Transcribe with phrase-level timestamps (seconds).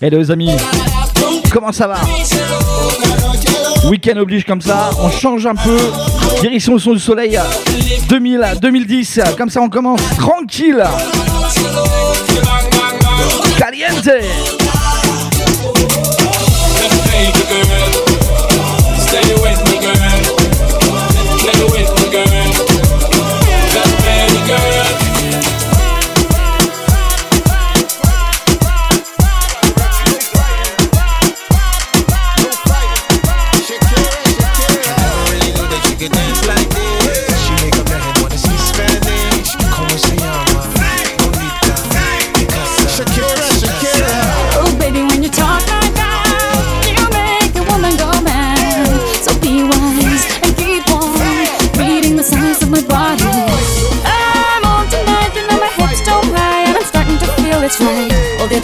[0.00, 0.50] Hello les amis,
[1.52, 1.96] comment ça va
[3.88, 5.76] Week-end oblige comme ça, on change un peu,
[6.40, 7.38] direction au son du soleil.
[8.08, 10.82] 2000 2010, comme ça on commence tranquille.
[13.58, 14.08] Caliente.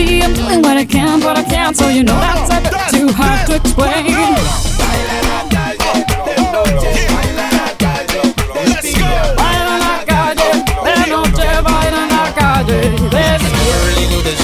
[0.00, 2.72] See, I'm doing what I can, but I can't, so you know that's a bit
[2.88, 4.16] too hard to explain.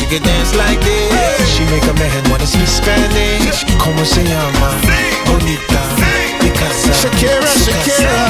[0.08, 1.48] could dance like this.
[1.50, 3.64] She make a man wanna speak Spanish.
[3.78, 4.68] Como se llama?
[5.26, 5.80] Bonita.
[6.38, 6.92] Picasa.
[6.92, 8.25] Shakira, Shakira.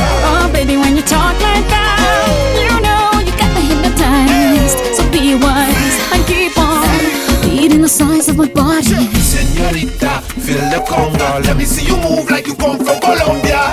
[8.37, 9.09] My body.
[9.21, 11.45] Senorita, feel the conga.
[11.45, 13.73] Let me see you move like you come from Colombia.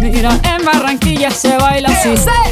[0.00, 2.51] Mira, en Barranquilla se baila así.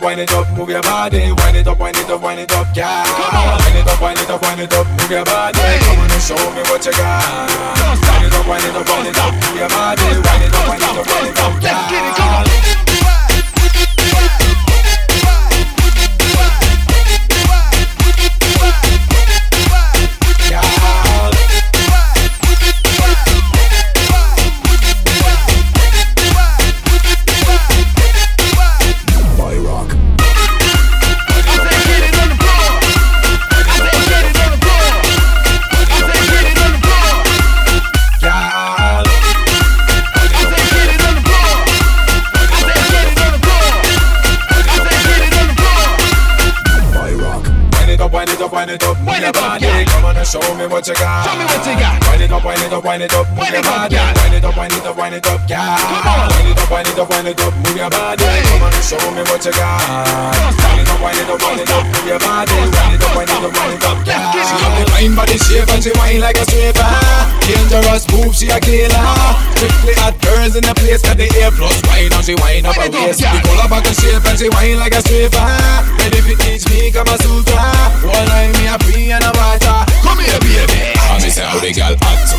[0.00, 0.26] whining,
[57.38, 58.24] it up, up, move your body.
[58.24, 59.78] Come on show me what you got.
[60.58, 62.56] Wind it up, wind it up, wind it up, move your body.
[62.56, 64.32] Wind it up, wind it up, wind it up, yeah.
[64.32, 66.88] get it, She come have the fine body shape and she whine like a stripper.
[67.46, 69.06] Dangerous move, she a killer.
[69.54, 72.74] Strictly hot girls in the place, got the A plus wine and she whine up
[72.74, 73.20] her up, waist.
[73.20, 73.36] yeah.
[73.36, 75.46] The color back and shape and she whine like a stripper.
[76.00, 77.60] Ready fi teach me Kama Sutra.
[78.08, 79.78] One eye me a free and a water.
[80.02, 80.96] Come here, baby.
[80.96, 82.36] And me say how the girl hot so,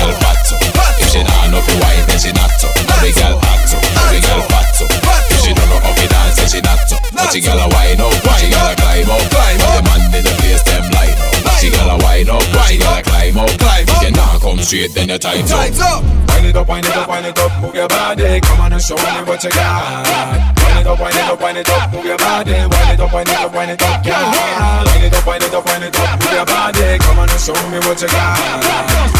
[0.00, 0.56] girl fat so.
[1.00, 2.68] If she not know fi wine, then she not so.
[2.72, 4.84] The girl hot so, the girl fat so.
[4.88, 6.96] If she don't know how fi dance, then she not so.
[7.12, 9.20] But she gotta wine up, she gotta climb up.
[9.28, 11.39] The man in the place them line up.
[11.60, 13.52] She gotta wine up, she gotta climb up.
[13.60, 15.60] Climb If you not come straight, then your time's up.
[15.60, 16.00] Tights up.
[16.32, 18.40] Wind it up, wind it up, wind it up, move your body.
[18.40, 20.08] Come on and show me what you got.
[20.56, 22.52] Wind it up, wind it up, wind it up, move your body.
[22.64, 24.84] Wind it up, wind it up, wind it up, yeah.
[24.88, 26.96] Wind it up, wind it up, wind it up, move your body.
[26.96, 28.40] Come on and show me what you got.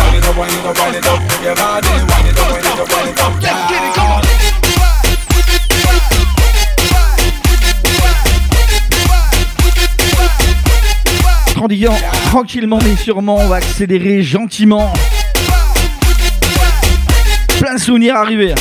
[0.00, 1.92] Wind it up, wind it up, wind it up, move your body.
[1.92, 4.29] Wind it up, wind it up, wind it up, Let's get it, come on.
[11.60, 11.98] Tranquillement,
[12.30, 14.90] tranquillement mais sûrement, on va accélérer gentiment.
[17.60, 18.54] Plein de souvenirs arrivés.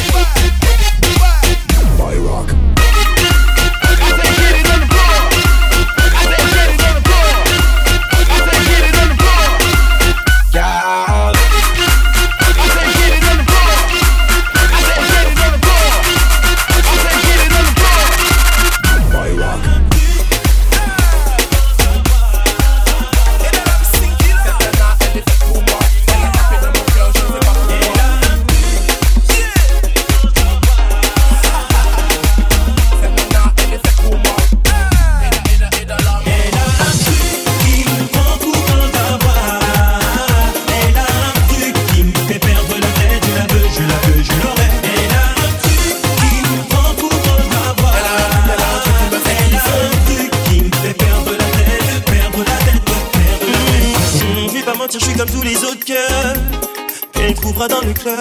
[57.67, 58.15] Dans le club.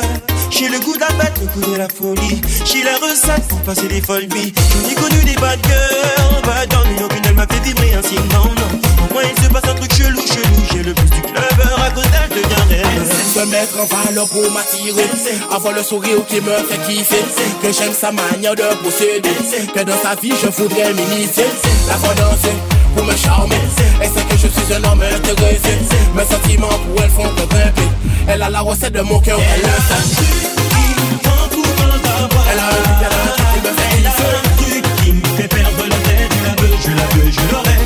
[0.51, 2.41] J'ai le goût de la le goût de la folie.
[2.65, 4.53] J'ai la recette pour passer des folles vies.
[4.73, 8.17] J'en ai connu des bad girls, bad girls, mais aucune elle m'a fait vibrer ainsi.
[8.17, 9.07] Non, non.
[9.09, 10.67] Au moins il se passe un truc chelou, chelou.
[10.73, 11.45] J'ai le plus du club,
[11.79, 13.13] à cause d'elle devient rêve.
[13.33, 15.07] Se mettre en valeur pour m'attirer
[15.55, 17.23] Avoir le sourire qui me fait kiffer
[17.63, 19.31] Que j'aime sa manière de procéder
[19.73, 21.47] Que dans sa vie je voudrais m'imiter
[21.87, 22.57] La voir danser
[22.97, 23.55] pour me charmer
[24.01, 25.79] Elle sait que je suis un homme intéressé
[26.17, 27.98] Mes sentiments pour elle font que grimper
[28.29, 29.39] elle a la recette de mon cœur.
[29.41, 30.29] Elle, a un truc
[30.71, 32.45] qui m'entoure d'avoir.
[32.53, 35.13] Elle a un elle a un truc qui me fait Elle a un truc qui
[35.13, 36.33] me fait perdre la tête.
[36.39, 37.78] Je la veux, je la veux, je l'aurai.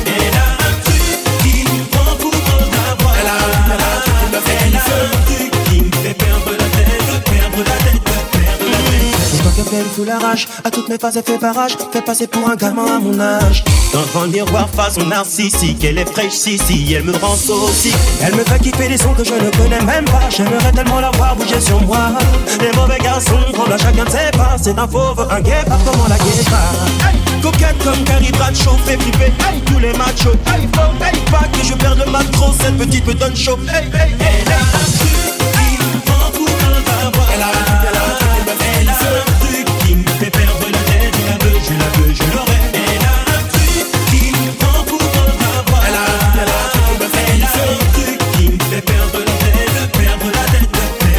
[10.05, 10.47] la rage.
[10.63, 11.77] À toutes mes phases, elle fait barrage.
[11.91, 13.63] Fait passer pour un gamin à mon âge.
[14.13, 15.83] Dans le miroir, face au narcissique.
[15.83, 17.95] Elle est fraîche, si, si, elle me rend saucique.
[18.21, 20.29] Elle me fait kiffer des sons que je ne connais même pas.
[20.29, 22.11] J'aimerais tellement la voir bouger sur moi.
[22.59, 24.55] Les mauvais garçons prennent à chacun de ses pas.
[24.61, 26.73] C'est un fauve, un guépard, comment la guépard?
[27.05, 29.25] Hey, coquette comme Carrie Bradshaw, fait flipper.
[29.25, 30.37] Hey, tous les machos.
[30.47, 32.53] Hey, faut, pas que je perde le match trop.
[32.59, 33.57] Cette petite me donne chaud.
[33.67, 35.22] Hey, hey, hey.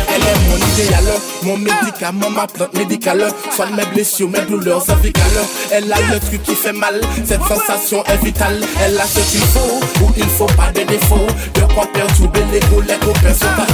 [0.08, 3.28] Elle est mon idéaleur, mon médicament, ma plante médicale.
[3.54, 5.25] Soigne mes blessures, mes douleurs cervicales.
[5.70, 8.61] Elle a le truc qui fait mal, cette sensation est vitale.
[8.80, 11.26] Elle a ce qu'il faut, où il faut pas de défauts.
[11.54, 13.66] De quoi perturber l'ego, les copains sont pas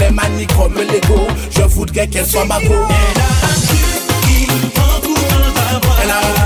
[0.00, 2.86] Les manies comme l'ego, je voudrais qu'elle soit ma peau.
[6.08, 6.37] now.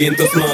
[0.00, 0.49] vientos no.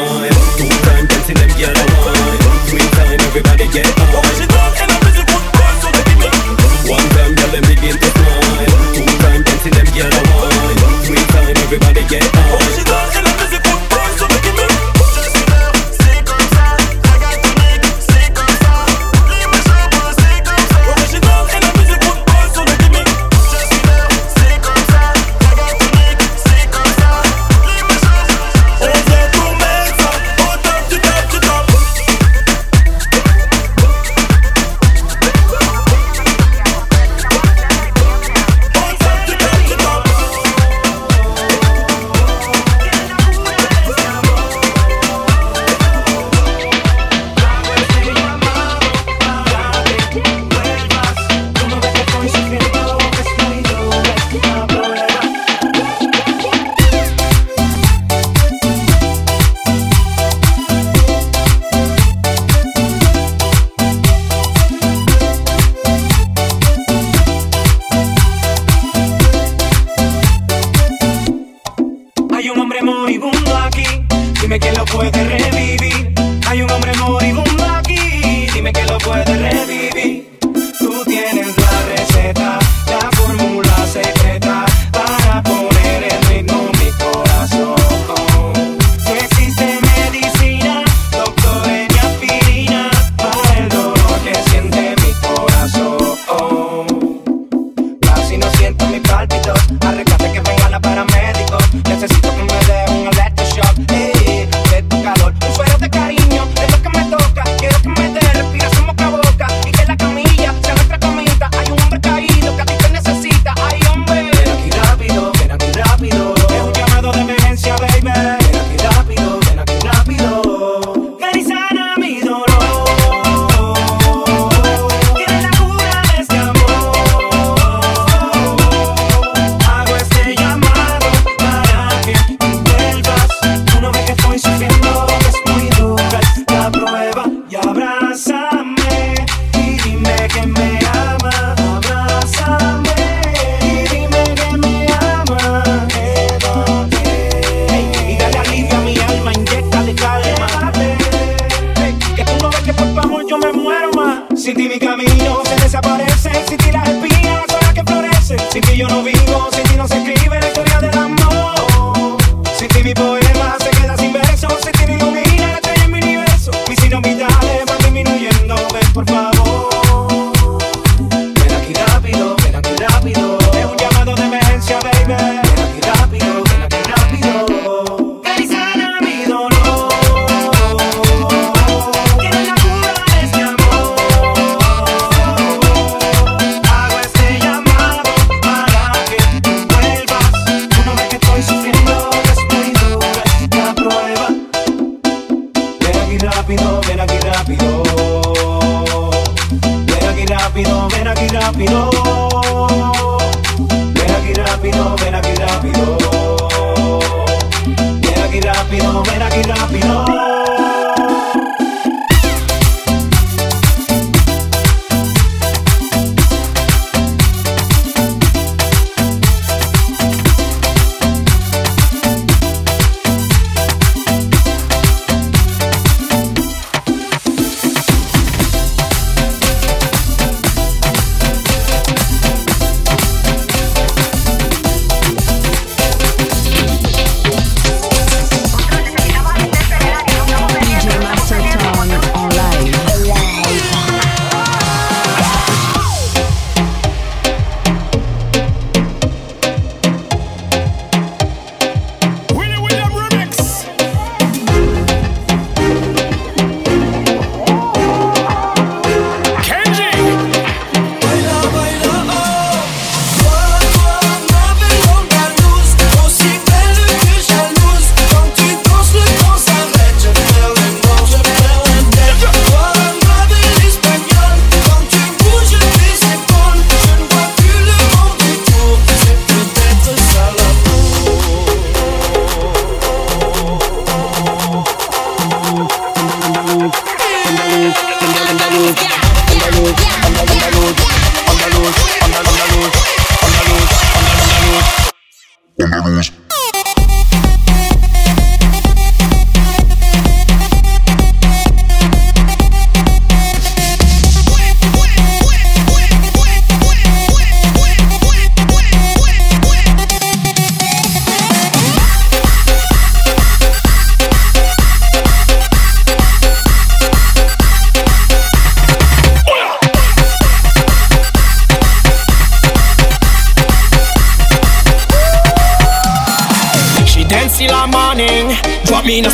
[295.59, 296.26] And the.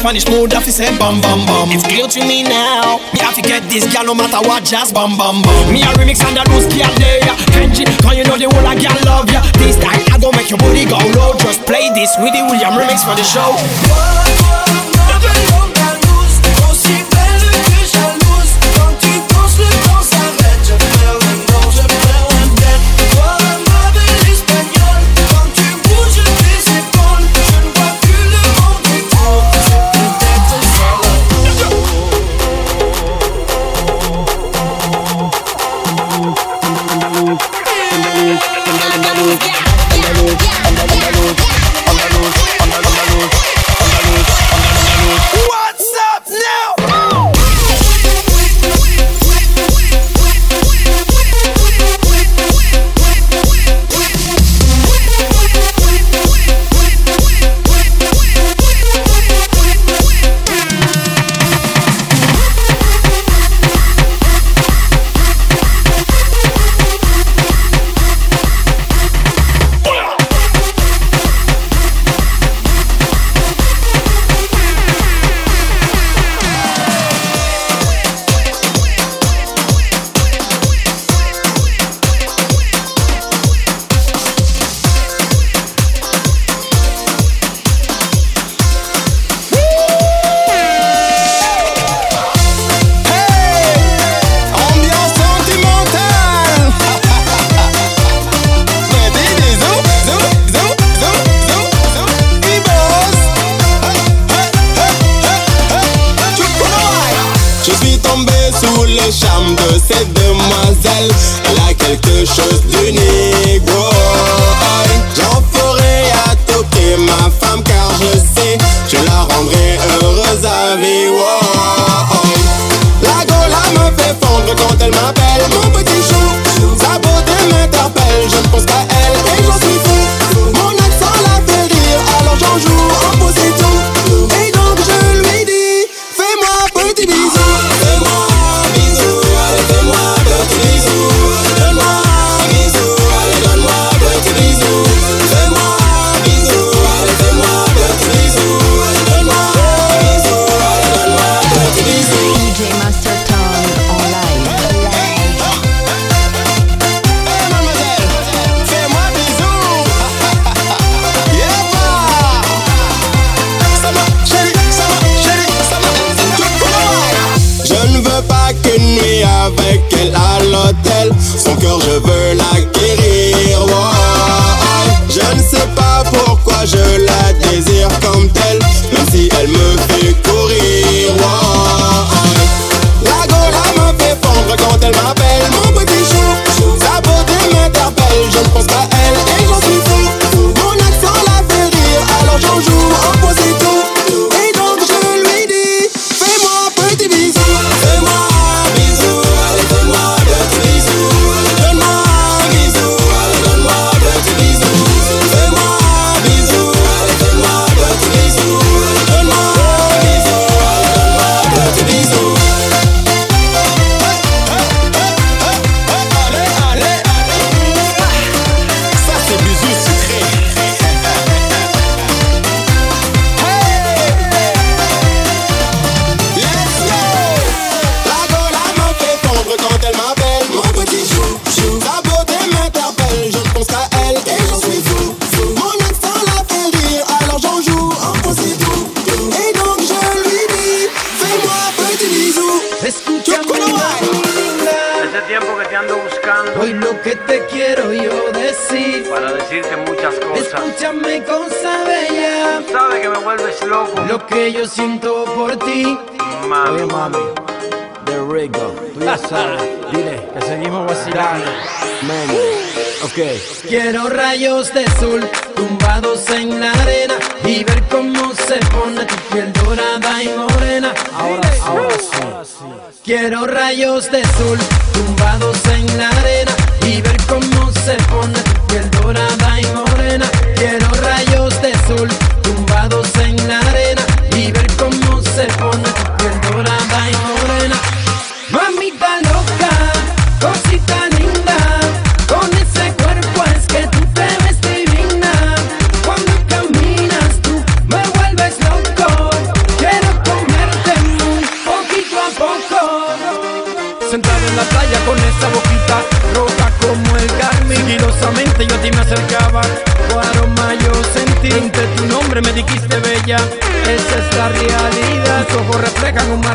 [0.02, 1.70] Spanish mode I you say bam bam bam.
[1.70, 2.98] It's clear to me now.
[3.14, 5.72] Me have to get this girl no matter what, just bam bam bam.
[5.72, 7.22] Me a remix and a loose girl there.
[7.54, 9.46] Kenji, cause you know the whole a girl love ya.
[9.62, 11.38] This time I go make your body go low.
[11.38, 13.54] Just play this with the William remix for the show.
[13.54, 14.91] Whoa, whoa.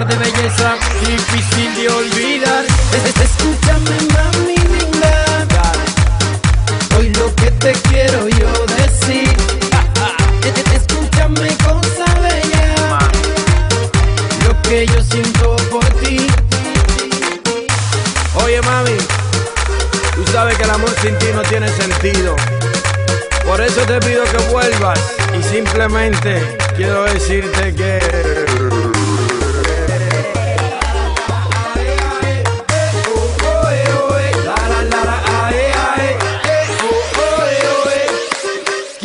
[0.05, 2.65] de belleza difícil de olvidar.
[3.23, 5.71] Escúchame, mami linda.
[6.97, 9.35] Hoy lo que te quiero yo decir.
[10.75, 12.99] Escúchame, cosa bella.
[14.45, 16.27] Lo que yo siento por ti.
[18.43, 18.97] Oye, mami,
[20.15, 22.35] tú sabes que el amor sin ti no tiene sentido.
[23.47, 24.99] Por eso te pido que vuelvas
[25.39, 28.96] y simplemente quiero decirte que...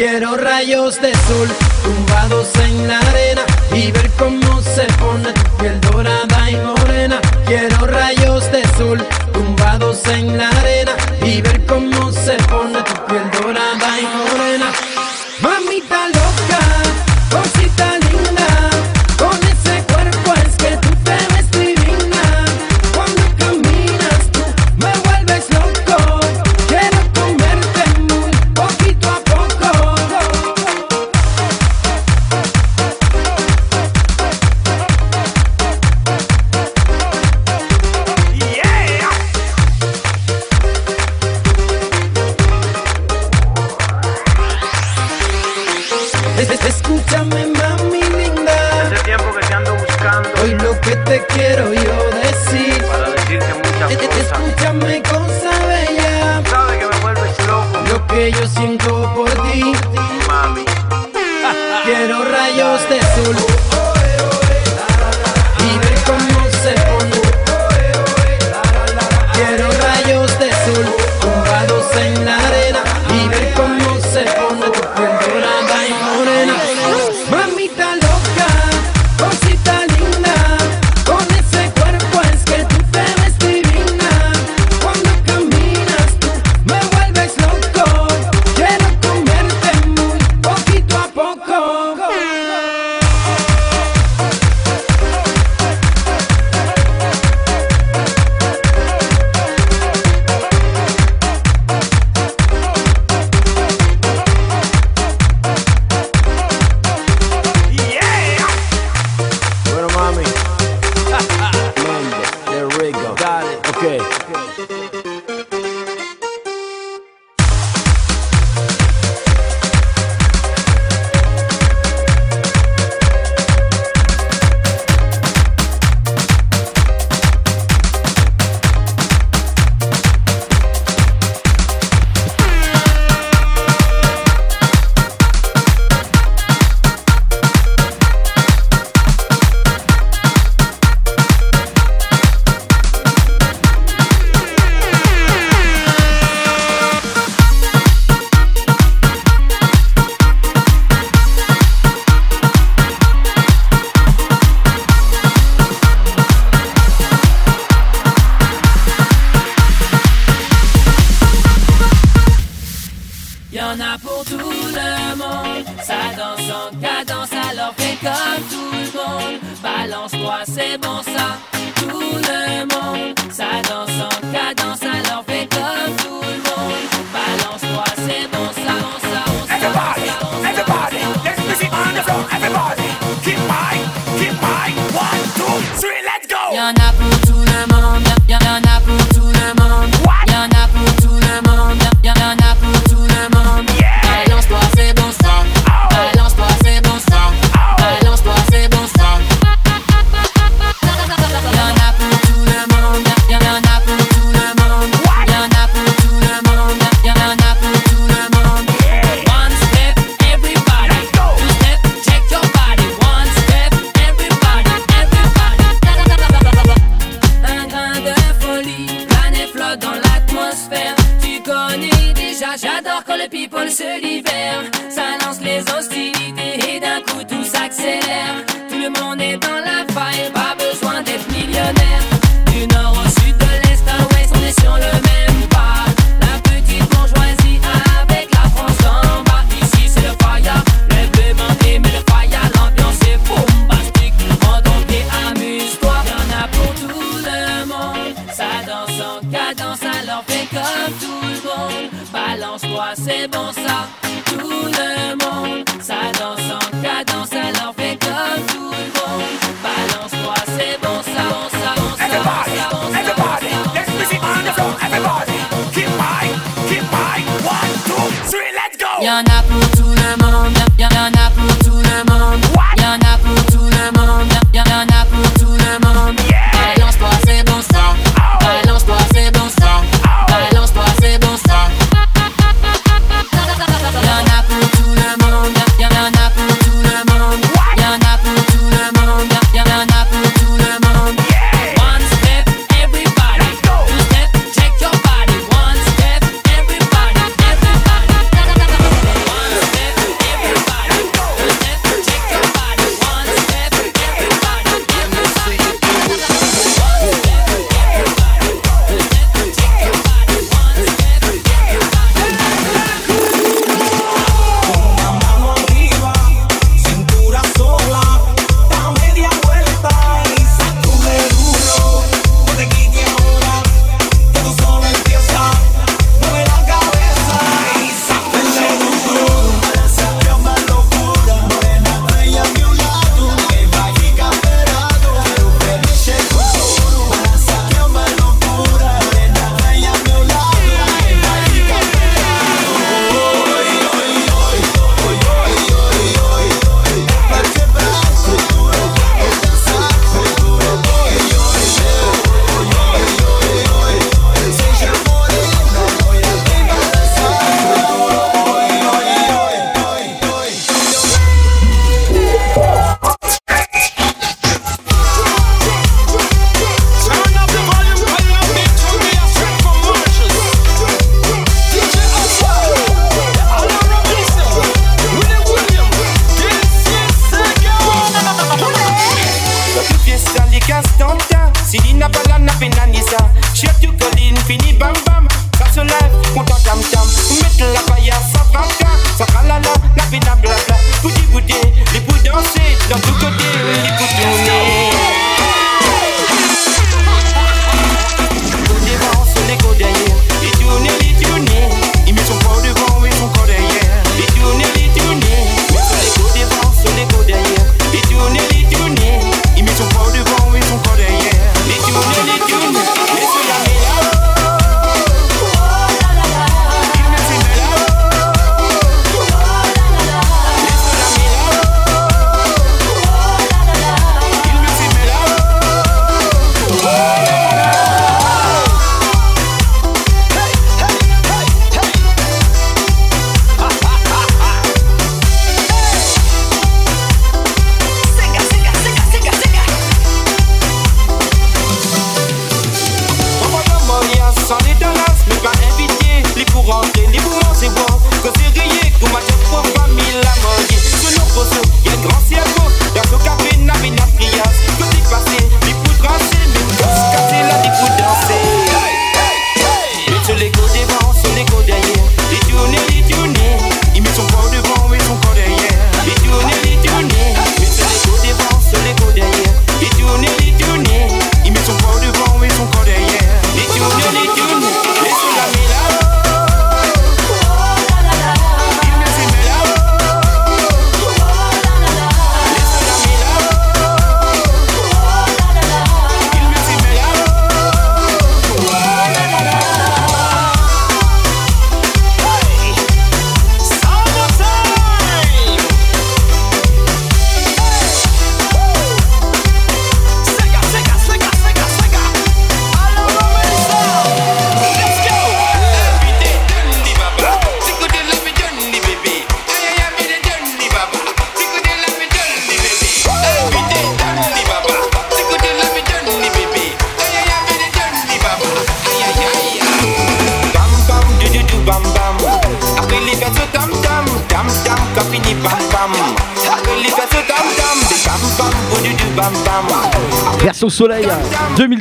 [0.05, 1.49] Quiero rayos de sol
[1.85, 5.42] tumbados en la arena y ver cómo se pone.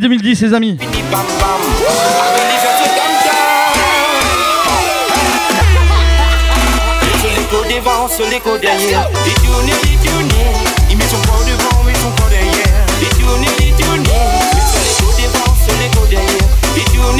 [0.01, 0.77] 2010, les amis.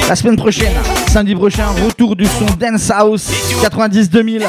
[0.10, 0.74] La semaine prochaine,
[1.08, 3.30] samedi prochain, retour du son Dance House
[3.62, 4.42] 90-2000.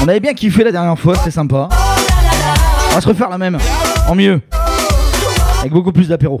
[0.00, 1.68] On avait bien kiffé la dernière fois, c'était sympa.
[2.92, 3.58] On va se refaire la même,
[4.08, 4.40] en mieux,
[5.60, 6.40] avec beaucoup plus d'apéro.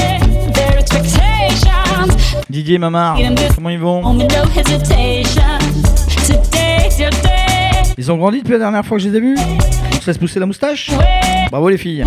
[2.51, 3.17] Didier Mamar,
[3.55, 4.01] comment ils vont
[7.97, 9.37] Ils ont grandi depuis la dernière fois que je les ai vus.
[9.37, 10.91] On se laisse pousser la moustache
[11.49, 12.03] Bravo les filles.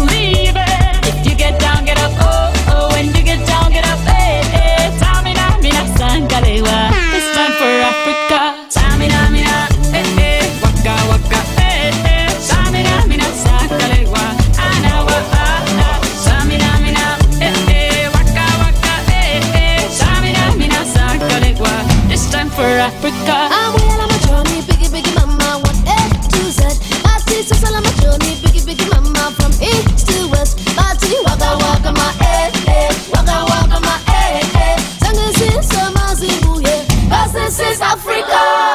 [37.57, 38.74] This is Africa.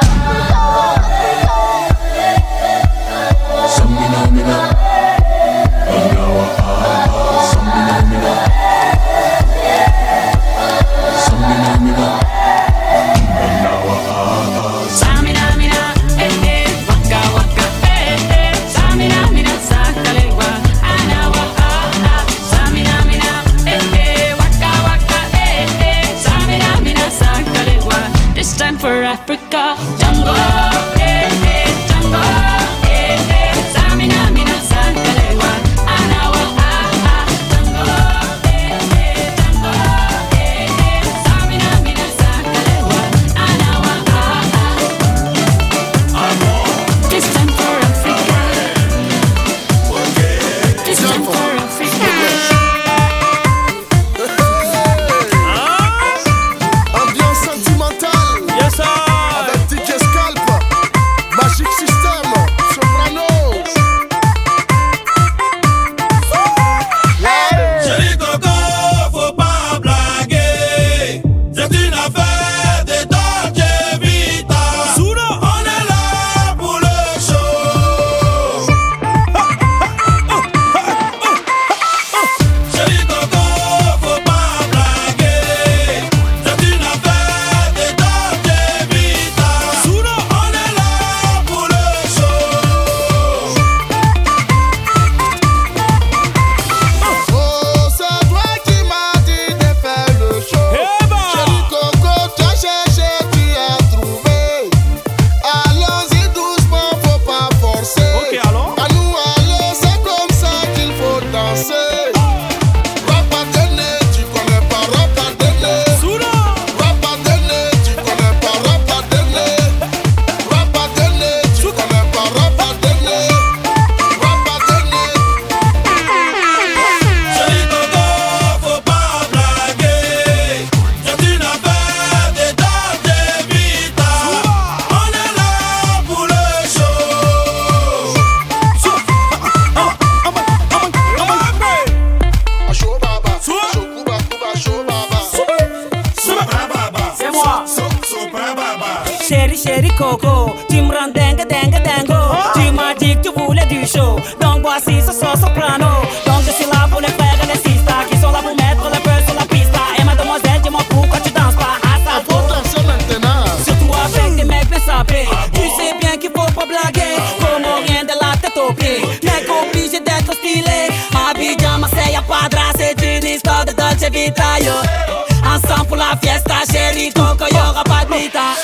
[174.02, 178.56] Ensemble pour la fiesta chérie Coco y'aura pas de vita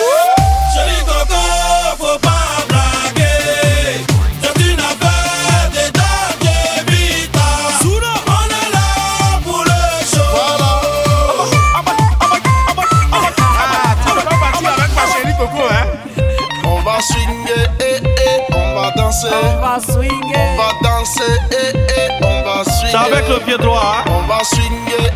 [0.72, 1.34] Chérie Coco
[1.98, 4.00] faut pas blaguer.
[4.40, 5.84] C'est une affaire de
[8.26, 8.88] On est là
[9.44, 10.32] pour le show.
[16.64, 18.54] On va swinguer eh, eh.
[18.54, 19.28] On va danser.
[19.32, 21.72] On va swinguer On va danser eh,
[22.22, 24.10] On va swinguer avec le droit hein.
[24.10, 25.15] On va swinguer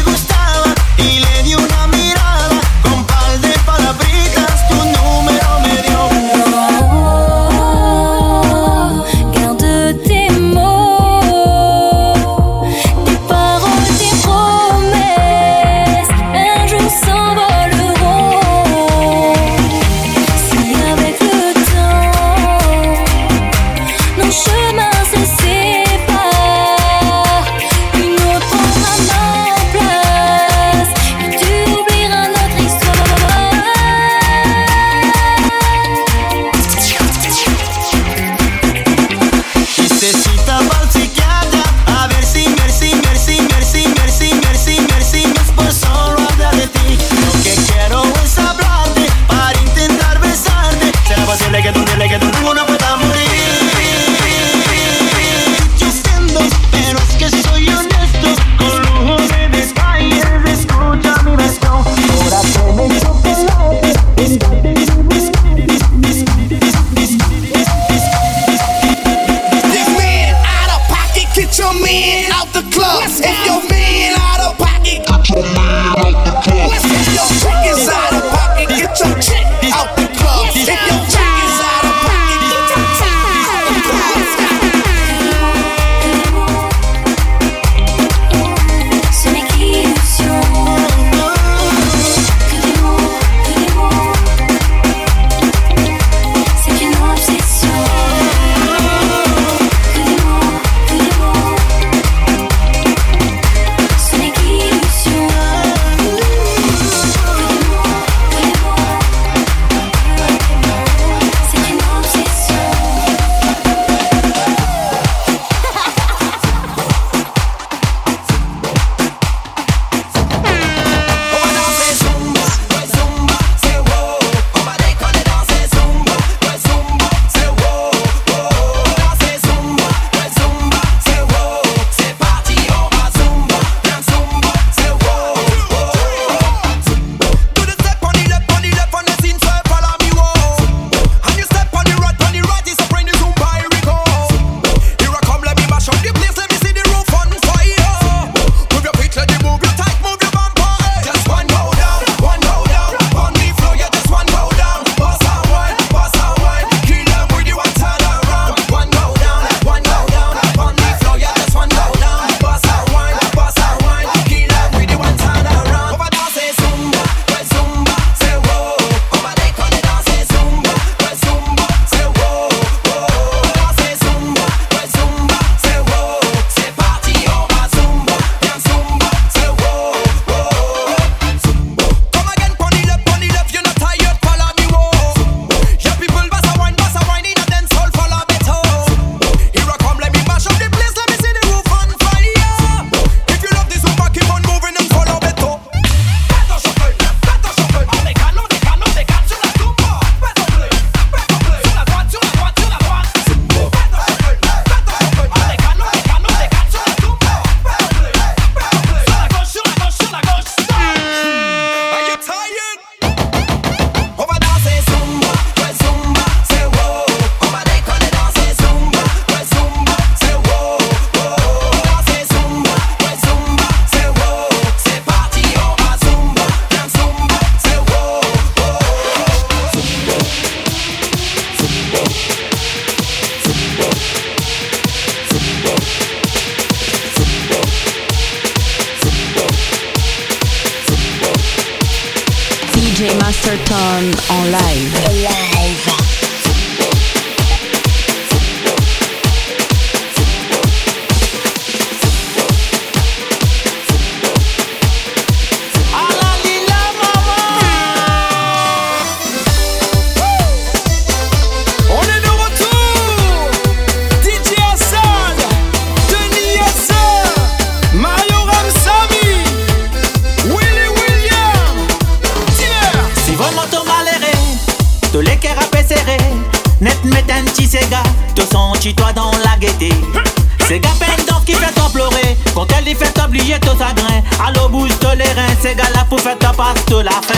[285.71, 287.33] les C'est gars-là pour faire ta passe de la fin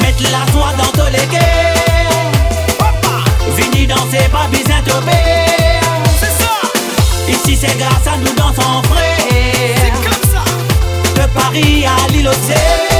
[0.00, 1.74] Mettre la soie dans tous les quais
[3.56, 4.92] Vini danser pas besoin de
[6.20, 6.54] C'est ça.
[7.28, 9.74] Ici c'est grâce à nous dansons frais.
[9.76, 10.44] C'est comme ça.
[11.14, 12.95] De Paris à l'île à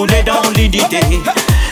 [0.00, 0.98] Nous pour rouler dans l'unité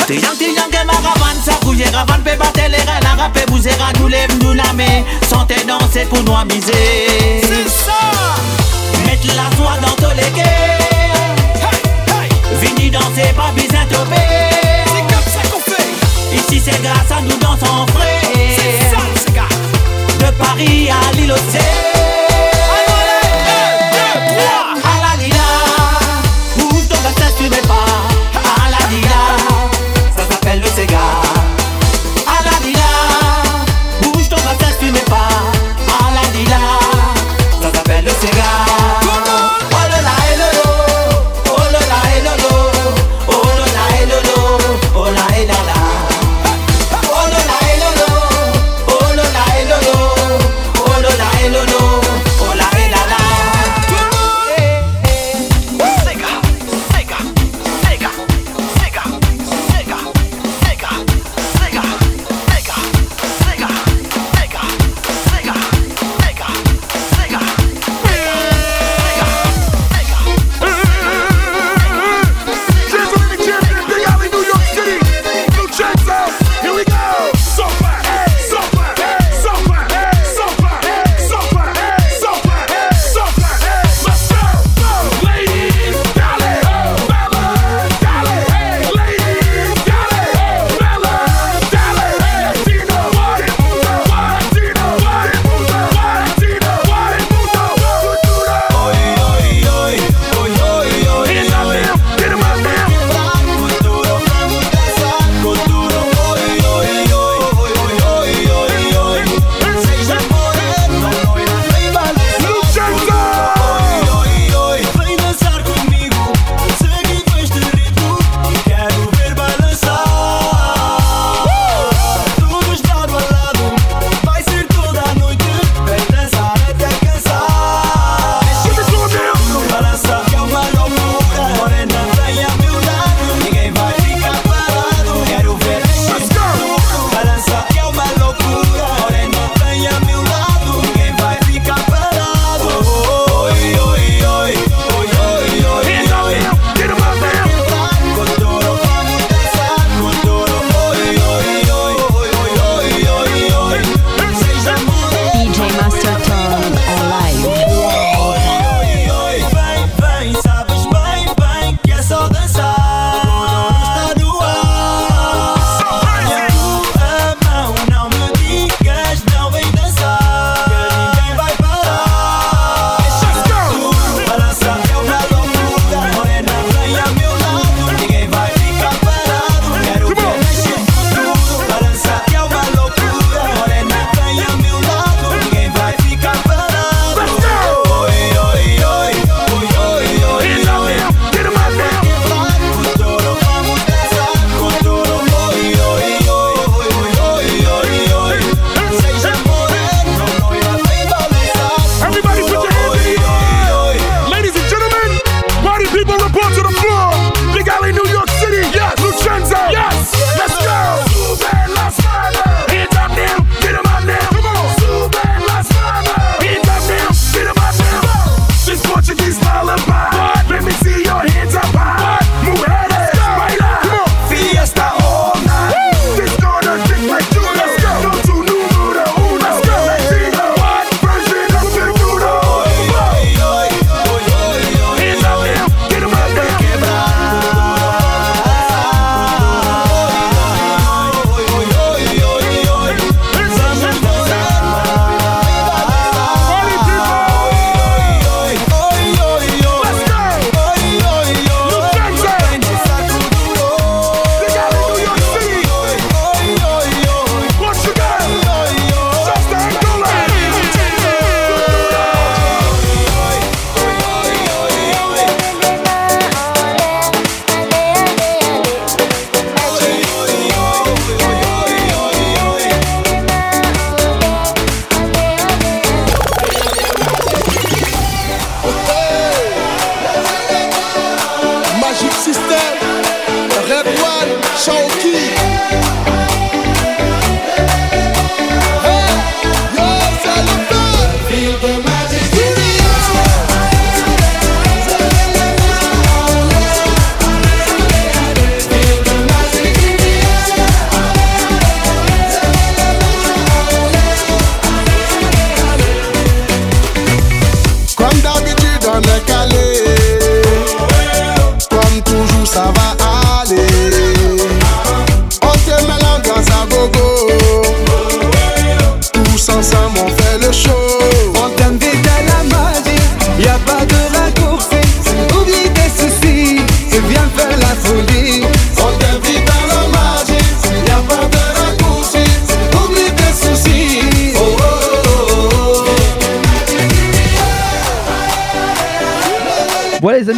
[0.07, 3.67] Triang, triang, que ma ravane Ça couille, ravane, peut battre les reins La rapé, vous
[3.67, 5.05] ira, nous lève, nous la met.
[5.27, 7.41] Santé danser pour nous amuser.
[7.41, 7.93] C'est ça.
[9.07, 10.45] Mettre la soie dans tous les quais.
[12.61, 12.91] Vini
[16.35, 18.21] Ici c'est grâce à nous dansons frais.
[18.57, 22.08] C'est ça, c'est grâce De Paris à l'île à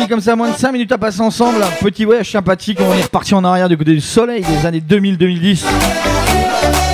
[0.08, 1.64] comme ça, moins de 5 minutes à passer ensemble.
[1.80, 5.64] Petit voyage sympathique, on est reparti en arrière du côté du soleil des années 2000-2010.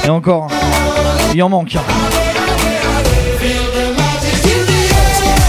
[0.04, 0.48] Et encore,
[1.34, 1.76] il en manque.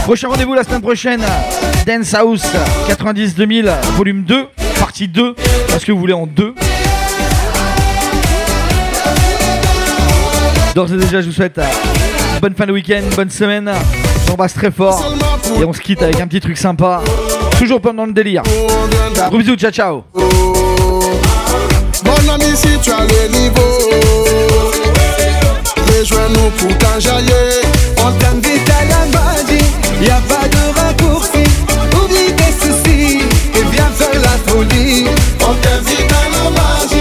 [0.03, 1.21] Prochain rendez-vous la semaine prochaine,
[1.85, 2.45] Dance House
[2.89, 4.47] 90-2000, volume 2,
[4.79, 5.35] partie 2,
[5.69, 6.53] parce que vous voulez en 2.
[10.75, 11.65] D'ores et déjà, je vous souhaite euh,
[12.41, 13.71] bonne fin de week-end, bonne semaine.
[14.25, 15.13] Vous embrasse très fort.
[15.59, 17.01] Et on se quitte avec un petit truc sympa.
[17.57, 18.43] Toujours pendant le délire.
[19.29, 20.03] Gros bisous, ciao ciao.
[22.05, 23.89] Mon ami, si tu as le niveau,
[25.87, 27.61] rejoins-nous pour t'enjailler.
[27.97, 29.65] On t'invite à la magie,
[30.01, 31.43] y a pas de raccourci.
[32.01, 33.19] Oublie tes soucis
[33.55, 35.05] et viens faire la folie.
[35.41, 36.96] On t'invite à la magie,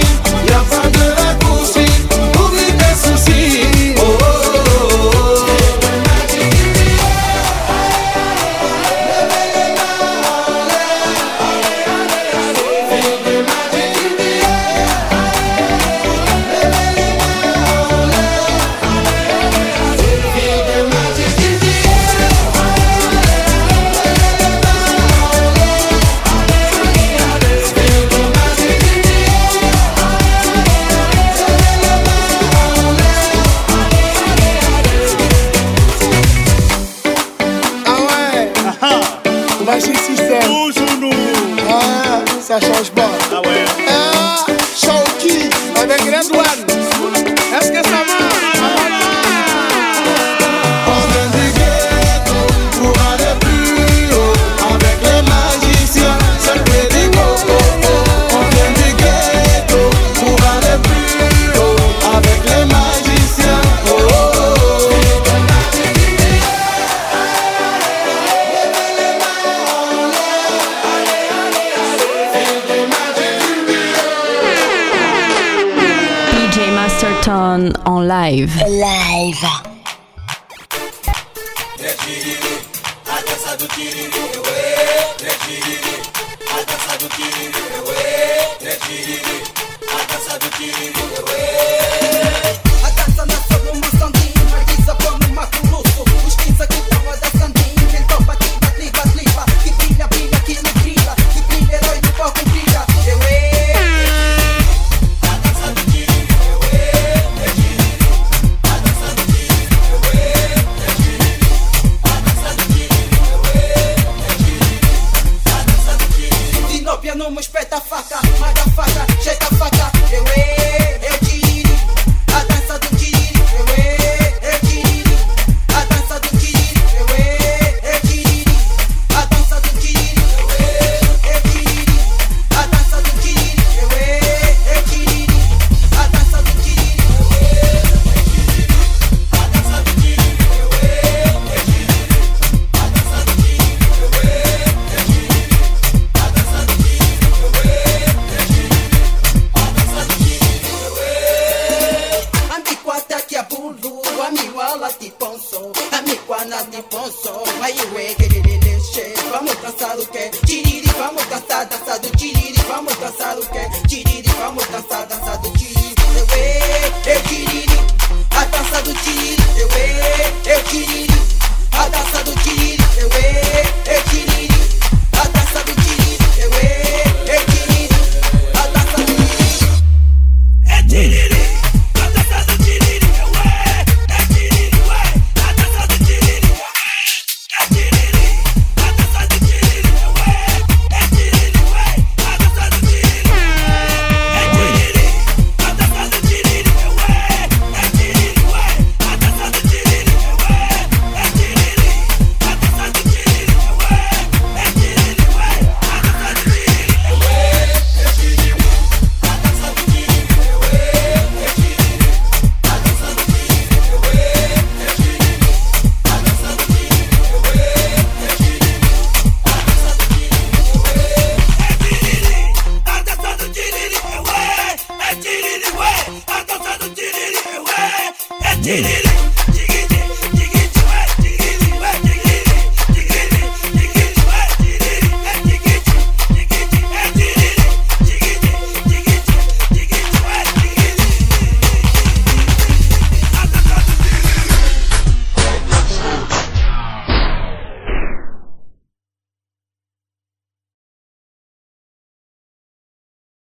[78.37, 78.76] Live.